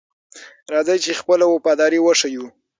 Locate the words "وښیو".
2.01-2.45